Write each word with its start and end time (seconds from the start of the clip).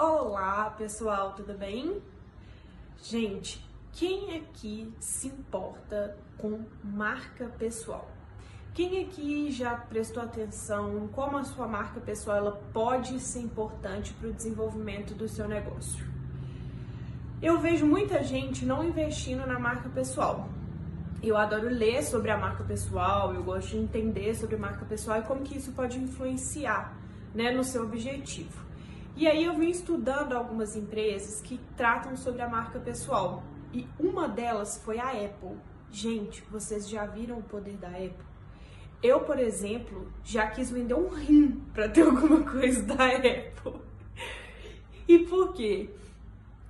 Olá, 0.00 0.72
pessoal, 0.78 1.32
tudo 1.32 1.58
bem? 1.58 2.00
Gente, 3.02 3.68
quem 3.92 4.36
aqui 4.36 4.94
se 5.00 5.26
importa 5.26 6.16
com 6.36 6.60
marca 6.84 7.46
pessoal? 7.58 8.08
Quem 8.72 9.02
aqui 9.02 9.50
já 9.50 9.74
prestou 9.74 10.22
atenção 10.22 11.08
como 11.08 11.36
a 11.36 11.42
sua 11.42 11.66
marca 11.66 11.98
pessoal 11.98 12.36
ela 12.36 12.52
pode 12.72 13.18
ser 13.18 13.40
importante 13.40 14.12
para 14.12 14.28
o 14.28 14.32
desenvolvimento 14.32 15.14
do 15.14 15.26
seu 15.26 15.48
negócio? 15.48 16.06
Eu 17.42 17.58
vejo 17.58 17.84
muita 17.84 18.22
gente 18.22 18.64
não 18.64 18.84
investindo 18.84 19.44
na 19.48 19.58
marca 19.58 19.88
pessoal. 19.88 20.48
Eu 21.20 21.36
adoro 21.36 21.68
ler 21.68 22.04
sobre 22.04 22.30
a 22.30 22.38
marca 22.38 22.62
pessoal, 22.62 23.34
eu 23.34 23.42
gosto 23.42 23.70
de 23.70 23.78
entender 23.78 24.32
sobre 24.36 24.56
marca 24.56 24.84
pessoal 24.84 25.18
e 25.18 25.22
como 25.22 25.42
que 25.42 25.58
isso 25.58 25.72
pode 25.72 25.98
influenciar 25.98 26.96
né, 27.34 27.50
no 27.50 27.64
seu 27.64 27.82
objetivo. 27.82 28.67
E 29.18 29.26
aí 29.26 29.46
eu 29.46 29.54
vim 29.56 29.68
estudando 29.68 30.34
algumas 30.34 30.76
empresas 30.76 31.40
que 31.40 31.58
tratam 31.76 32.16
sobre 32.16 32.40
a 32.40 32.48
marca 32.48 32.78
pessoal. 32.78 33.42
E 33.72 33.84
uma 33.98 34.28
delas 34.28 34.80
foi 34.84 35.00
a 35.00 35.10
Apple. 35.10 35.56
Gente, 35.90 36.40
vocês 36.42 36.88
já 36.88 37.04
viram 37.04 37.38
o 37.38 37.42
poder 37.42 37.76
da 37.78 37.88
Apple? 37.88 38.24
Eu, 39.02 39.22
por 39.22 39.36
exemplo, 39.40 40.06
já 40.22 40.46
quis 40.46 40.70
vender 40.70 40.94
um 40.94 41.08
rim 41.08 41.64
para 41.74 41.88
ter 41.88 42.02
alguma 42.06 42.48
coisa 42.48 42.80
da 42.84 43.06
Apple. 43.06 43.80
E 45.08 45.18
por 45.26 45.52
quê? 45.52 45.90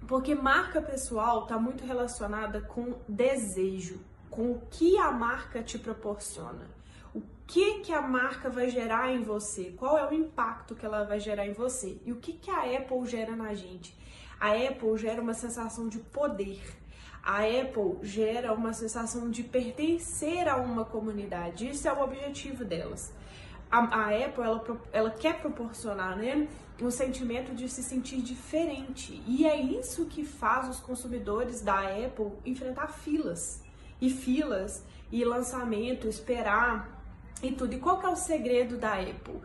Porque 0.07 0.35
marca 0.35 0.81
pessoal 0.81 1.43
está 1.43 1.59
muito 1.59 1.85
relacionada 1.85 2.63
com 2.63 2.95
desejo, 3.07 4.01
com 4.31 4.53
o 4.53 4.63
que 4.71 4.97
a 4.97 5.13
marca 5.13 5.63
te 5.63 5.79
proporciona 5.79 6.78
o 7.19 7.23
que, 7.47 7.81
que 7.81 7.93
a 7.93 8.01
marca 8.01 8.49
vai 8.49 8.69
gerar 8.69 9.11
em 9.11 9.23
você, 9.23 9.75
qual 9.77 9.99
é 9.99 10.09
o 10.09 10.15
impacto 10.15 10.75
que 10.75 10.87
ela 10.87 11.05
vai 11.05 11.19
gerar 11.19 11.47
em 11.47 11.53
você 11.53 11.99
e 12.05 12.13
o 12.13 12.17
que, 12.17 12.35
que 12.35 12.51
a 12.51 12.63
Apple 12.77 13.05
gera 13.07 13.35
na 13.35 13.55
gente. 13.55 13.97
A 14.39 14.53
Apple 14.53 14.97
gera 14.97 15.21
uma 15.21 15.35
sensação 15.35 15.89
de 15.89 15.99
poder. 15.99 16.63
A 17.21 17.39
Apple 17.39 17.99
gera 18.03 18.53
uma 18.53 18.73
sensação 18.73 19.29
de 19.31 19.43
pertencer 19.43 20.49
a 20.49 20.57
uma 20.57 20.85
comunidade. 20.85 21.69
Isso 21.69 21.89
é 21.89 21.93
o 21.93 22.03
objetivo 22.03 22.65
delas. 22.65 23.13
A, 23.71 23.79
a 23.79 24.25
Apple 24.25 24.45
ela, 24.45 24.65
ela 24.93 25.11
quer 25.11 25.41
proporcionar 25.41 26.17
né, 26.17 26.47
um 26.81 26.91
sentimento 26.91 27.53
de 27.53 27.69
se 27.69 27.83
sentir 27.83 28.23
diferente. 28.23 29.21
E 29.27 29.45
é 29.45 29.61
isso 29.61 30.07
que 30.07 30.25
faz 30.25 30.69
os 30.69 30.79
consumidores 30.79 31.61
da 31.61 31.81
Apple 31.81 32.33
enfrentar 32.47 32.87
filas 32.89 33.61
e 34.01 34.09
filas 34.09 34.85
e 35.11 35.25
lançamento, 35.25 36.07
esperar 36.07 36.98
e 37.43 37.53
tudo. 37.53 37.75
E 37.75 37.79
qual 37.79 37.99
que 37.99 38.07
é 38.07 38.09
o 38.09 38.17
segredo 38.17 38.77
da 38.77 38.95
Apple? 38.95 39.41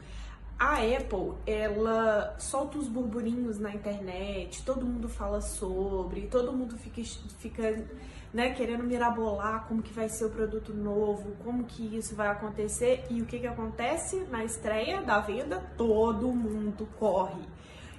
A 0.57 0.75
Apple, 0.75 1.33
ela 1.45 2.35
solta 2.39 2.77
os 2.77 2.87
burburinhos 2.87 3.59
na 3.59 3.73
internet, 3.73 4.63
todo 4.63 4.85
mundo 4.85 5.09
fala 5.09 5.41
sobre, 5.41 6.27
todo 6.27 6.53
mundo 6.53 6.77
fica, 6.77 7.01
fica 7.39 7.85
né, 8.33 8.53
querendo 8.53 8.83
mirabolar 8.83 9.67
como 9.67 9.81
que 9.81 9.91
vai 9.91 10.07
ser 10.07 10.25
o 10.25 10.29
produto 10.29 10.73
novo, 10.73 11.35
como 11.43 11.65
que 11.65 11.97
isso 11.97 12.15
vai 12.15 12.27
acontecer 12.27 13.03
e 13.09 13.21
o 13.21 13.25
que 13.25 13.39
que 13.39 13.47
acontece 13.47 14.21
na 14.29 14.45
estreia 14.45 15.01
da 15.01 15.19
venda? 15.19 15.59
Todo 15.77 16.31
mundo 16.31 16.87
corre. 16.97 17.41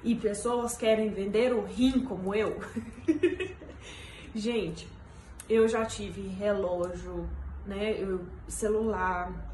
E 0.02 0.14
pessoas 0.14 0.76
querem 0.76 1.10
vender 1.10 1.52
o 1.54 1.64
rim 1.64 2.00
como 2.04 2.34
eu. 2.34 2.60
Gente, 4.34 4.88
eu 5.48 5.68
já 5.68 5.84
tive 5.84 6.28
relógio, 6.28 7.28
né, 7.66 7.96
celular, 8.48 9.53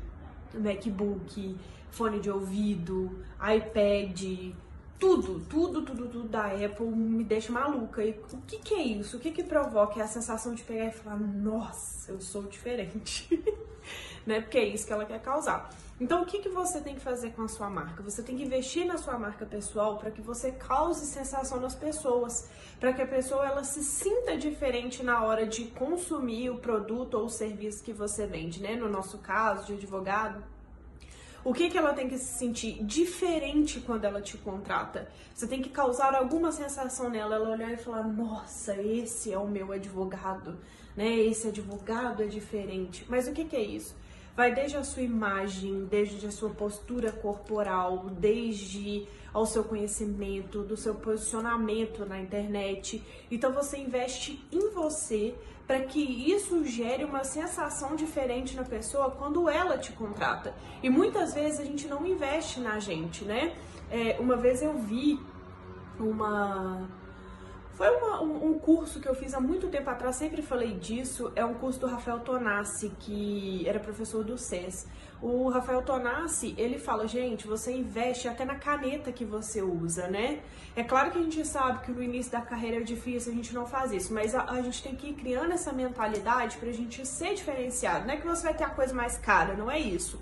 MacBook, 0.55 1.57
fone 1.91 2.21
de 2.21 2.31
ouvido, 2.31 3.11
iPad, 3.41 4.55
tudo, 5.01 5.41
tudo, 5.49 5.83
tudo, 5.83 6.09
tudo 6.09 6.29
da 6.29 6.49
Apple 6.49 6.87
me 6.87 7.25
deixa 7.25 7.51
maluca. 7.51 8.05
E 8.05 8.11
o 8.11 8.43
que, 8.47 8.59
que 8.59 8.75
é 8.75 8.83
isso? 8.83 9.17
O 9.17 9.21
que, 9.21 9.31
que 9.31 9.43
provoca? 9.43 9.99
É 9.99 10.03
a 10.03 10.07
sensação 10.07 10.55
de 10.55 10.63
pegar 10.63 10.85
e 10.85 10.93
falar, 10.93 11.19
nossa, 11.19 12.13
eu 12.13 12.21
sou 12.21 12.43
diferente. 12.43 13.43
né? 14.27 14.43
Porque 14.43 14.59
é 14.59 14.65
isso 14.67 14.87
que 14.87 14.93
ela 14.93 15.07
quer 15.07 15.21
causar. 15.23 15.71
Então, 15.99 16.23
o 16.23 16.27
que, 16.27 16.39
que 16.39 16.49
você 16.49 16.81
tem 16.81 16.95
que 16.95 17.01
fazer 17.01 17.31
com 17.33 17.43
a 17.43 17.49
sua 17.49 17.69
marca? 17.69 18.03
Você 18.03 18.23
tem 18.23 18.37
que 18.37 18.43
investir 18.43 18.87
na 18.87 18.99
sua 18.99 19.19
marca 19.19 19.45
pessoal 19.47 19.99
para 19.99 20.11
que 20.11 20.21
você 20.21 20.53
cause 20.53 21.07
sensação 21.07 21.61
nas 21.61 21.75
pessoas, 21.75 22.49
para 22.79 22.93
que 22.93 23.03
a 23.03 23.07
pessoa 23.07 23.47
ela 23.47 23.65
se 23.65 23.83
sinta 23.83 24.37
diferente 24.37 25.03
na 25.03 25.23
hora 25.23 25.47
de 25.47 25.65
consumir 25.67 26.51
o 26.51 26.59
produto 26.59 27.15
ou 27.15 27.25
o 27.25 27.31
serviço 27.31 27.83
que 27.83 27.93
você 27.93 28.27
vende, 28.27 28.63
né? 28.63 28.77
No 28.77 28.89
nosso 28.89 29.19
caso, 29.19 29.67
de 29.67 29.75
advogado, 29.75 30.43
o 31.43 31.55
que, 31.55 31.71
que 31.71 31.79
ela 31.79 31.95
tem 31.95 32.09
que 32.09 32.19
se 32.19 32.39
sentir 32.39 32.85
diferente 32.85 33.81
quando 33.81 34.05
ela 34.05 34.21
te 34.21 34.37
contrata? 34.37 35.09
Você 35.35 35.47
tem 35.47 35.63
que 35.63 35.71
causar 35.71 36.15
alguma 36.15 36.53
sensação 36.53 37.09
nela, 37.09 37.37
ela 37.37 37.51
olhar 37.51 37.73
e 37.73 37.77
falar: 37.77 38.03
Nossa, 38.03 38.77
esse 38.81 39.33
é 39.33 39.39
o 39.39 39.47
meu 39.47 39.73
advogado, 39.73 40.59
né? 40.95 41.17
Esse 41.17 41.49
advogado 41.49 42.23
é 42.23 42.27
diferente. 42.27 43.07
Mas 43.09 43.27
o 43.27 43.33
que, 43.33 43.45
que 43.45 43.57
é 43.57 43.63
isso? 43.63 43.97
Vai 44.37 44.55
desde 44.55 44.77
a 44.77 44.85
sua 44.85 45.03
imagem, 45.03 45.85
desde 45.85 46.27
a 46.27 46.31
sua 46.31 46.51
postura 46.51 47.13
corporal, 47.13 48.07
desde 48.11 49.07
ao 49.33 49.47
seu 49.47 49.63
conhecimento, 49.65 50.63
do 50.63 50.77
seu 50.77 50.95
posicionamento 50.95 52.05
na 52.05 52.21
internet. 52.21 53.03
Então 53.31 53.53
você 53.53 53.79
investe 53.79 54.45
em 54.51 54.71
você 54.71 55.35
para 55.67 55.81
que 55.81 56.01
isso 56.01 56.65
gere 56.65 57.05
uma 57.05 57.23
sensação 57.23 57.95
diferente 57.95 58.57
na 58.57 58.65
pessoa 58.65 59.11
quando 59.11 59.49
ela 59.49 59.79
te 59.79 59.93
contrata. 59.93 60.53
E 60.83 60.91
muitas 60.91 61.33
vezes 61.33 61.61
a 61.61 61.65
gente 61.65 61.87
não 61.87 62.05
investe 62.05 62.59
na 62.59 62.81
gente, 62.81 63.25
né? 63.25 63.55
É, 63.89 64.17
uma 64.19 64.37
vez 64.37 64.63
eu 64.63 64.77
vi 64.79 65.21
uma 65.99 66.89
foi 67.81 67.89
uma, 67.97 68.23
um, 68.23 68.51
um, 68.51 68.59
curso 68.59 69.01
que 69.01 69.09
eu 69.09 69.15
fiz 69.15 69.33
há 69.33 69.41
muito 69.41 69.69
tempo 69.69 69.89
atrás, 69.89 70.17
sempre 70.17 70.43
falei 70.43 70.75
disso. 70.75 71.33
É 71.35 71.43
um 71.43 71.55
curso 71.55 71.81
do 71.81 71.87
Rafael 71.87 72.21
Tonassi, 72.21 72.93
que 72.99 73.67
era 73.67 73.81
professor 73.81 74.23
do 74.23 74.37
SES. 74.37 74.87
O 75.23 75.49
Rafael 75.49 75.81
Tonassi, 75.81 76.55
ele 76.59 76.79
fala, 76.79 77.09
gente, 77.09 77.47
você 77.47 77.73
investe 77.73 78.29
até 78.29 78.45
na 78.45 78.57
caneta 78.57 79.11
que 79.11 79.25
você 79.25 79.63
usa, 79.63 80.09
né? 80.09 80.43
É 80.77 80.85
claro 80.85 81.11
que 81.11 81.17
a 81.17 81.23
gente 81.23 81.43
sabe 81.47 81.83
que 81.83 81.91
no 81.91 82.03
início 82.03 82.31
da 82.31 82.43
carreira 82.43 82.77
é 82.77 82.81
difícil 82.81 83.33
a 83.33 83.35
gente 83.35 83.55
não 83.55 83.65
faz 83.65 83.93
isso, 83.93 84.13
mas 84.13 84.35
a, 84.35 84.45
a 84.45 84.61
gente 84.61 84.83
tem 84.83 84.95
que 84.95 85.09
ir 85.09 85.15
criando 85.15 85.53
essa 85.53 85.73
mentalidade 85.73 86.59
pra 86.59 86.71
gente 86.73 87.07
ser 87.07 87.33
diferenciado. 87.33 88.07
Não 88.07 88.13
é 88.13 88.19
que 88.19 88.27
você 88.27 88.43
vai 88.43 88.53
ter 88.53 88.65
a 88.65 88.69
coisa 88.69 88.93
mais 88.93 89.17
cara, 89.17 89.55
não 89.55 89.71
é 89.71 89.79
isso 89.79 90.21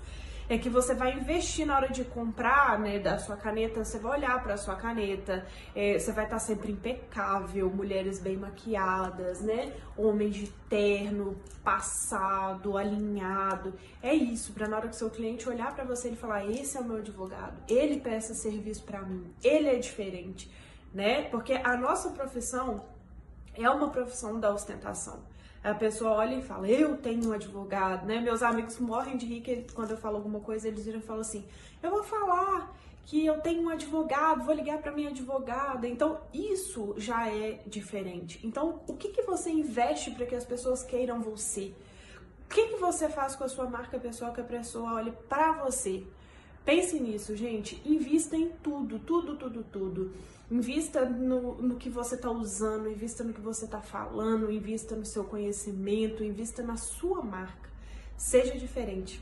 é 0.49 0.57
que 0.57 0.67
você 0.67 0.95
vai 0.95 1.13
investir 1.13 1.65
na 1.65 1.75
hora 1.75 1.89
de 1.89 2.03
comprar, 2.03 2.79
né, 2.79 2.97
da 2.97 3.19
sua 3.19 3.37
caneta, 3.37 3.85
você 3.85 3.99
vai 3.99 4.17
olhar 4.17 4.41
para 4.41 4.57
sua 4.57 4.75
caneta, 4.75 5.45
é, 5.75 5.99
você 5.99 6.11
vai 6.11 6.23
estar 6.23 6.37
tá 6.37 6.39
sempre 6.39 6.71
impecável, 6.71 7.69
mulheres 7.69 8.19
bem 8.19 8.35
maquiadas, 8.35 9.41
né, 9.41 9.71
homem 9.95 10.31
de 10.31 10.47
terno, 10.67 11.37
passado, 11.63 12.77
alinhado. 12.77 13.75
É 14.01 14.13
isso, 14.13 14.51
para 14.51 14.67
na 14.67 14.77
hora 14.77 14.89
que 14.89 14.95
seu 14.95 15.11
cliente 15.11 15.47
olhar 15.47 15.73
para 15.75 15.83
você 15.83 16.09
e 16.09 16.15
falar: 16.15 16.45
"Esse 16.45 16.77
é 16.77 16.81
o 16.81 16.83
meu 16.83 16.97
advogado, 16.97 17.61
ele 17.67 17.99
presta 17.99 18.33
serviço 18.33 18.83
para 18.83 19.01
mim, 19.03 19.31
ele 19.43 19.69
é 19.69 19.75
diferente", 19.75 20.51
né? 20.91 21.23
Porque 21.29 21.53
a 21.53 21.77
nossa 21.77 22.09
profissão 22.09 22.85
é 23.53 23.69
uma 23.69 23.89
profissão 23.89 24.39
da 24.39 24.51
ostentação. 24.51 25.28
A 25.63 25.73
pessoa 25.73 26.11
olha 26.11 26.35
e 26.35 26.41
fala, 26.41 26.69
eu 26.69 26.95
tenho 26.97 27.29
um 27.29 27.33
advogado, 27.33 28.05
né? 28.05 28.21
Meus 28.21 28.41
amigos 28.41 28.79
morrem 28.79 29.17
de 29.17 29.25
rir 29.25 29.65
quando 29.73 29.91
eu 29.91 29.97
falo 29.97 30.15
alguma 30.15 30.39
coisa, 30.39 30.67
eles 30.67 30.85
viram 30.85 30.99
e 30.99 31.01
falam 31.01 31.21
assim, 31.21 31.45
eu 31.83 31.89
vou 31.89 32.03
falar 32.03 32.73
que 33.05 33.25
eu 33.25 33.41
tenho 33.41 33.63
um 33.63 33.69
advogado, 33.69 34.45
vou 34.45 34.53
ligar 34.53 34.77
para 34.77 34.91
minha 34.91 35.09
advogada. 35.09 35.87
Então, 35.87 36.21
isso 36.33 36.93
já 36.95 37.27
é 37.27 37.59
diferente. 37.65 38.39
Então, 38.45 38.81
o 38.87 38.95
que, 38.95 39.09
que 39.09 39.23
você 39.23 39.49
investe 39.49 40.11
para 40.11 40.25
que 40.25 40.35
as 40.35 40.45
pessoas 40.45 40.83
queiram 40.83 41.19
você? 41.19 41.73
O 42.45 42.53
que, 42.53 42.67
que 42.67 42.75
você 42.75 43.09
faz 43.09 43.35
com 43.35 43.43
a 43.43 43.49
sua 43.49 43.65
marca 43.67 43.99
pessoal 43.99 44.31
que 44.31 44.41
a 44.41 44.43
pessoa 44.43 44.93
olhe 44.93 45.11
para 45.27 45.53
você? 45.53 46.05
Pense 46.69 46.99
nisso, 46.99 47.35
gente. 47.35 47.81
Invista 47.83 48.37
em 48.37 48.49
tudo, 48.61 48.99
tudo, 48.99 49.35
tudo, 49.35 49.63
tudo. 49.63 50.13
Invista 50.51 51.03
no, 51.03 51.59
no 51.59 51.77
que 51.77 51.89
você 51.89 52.13
está 52.13 52.29
usando, 52.29 52.87
invista 52.87 53.23
no 53.23 53.33
que 53.33 53.41
você 53.41 53.65
está 53.65 53.81
falando, 53.81 54.51
invista 54.51 54.95
no 54.95 55.03
seu 55.03 55.23
conhecimento, 55.23 56.23
invista 56.23 56.61
na 56.61 56.77
sua 56.77 57.23
marca. 57.23 57.71
Seja 58.15 58.55
diferente. 58.55 59.19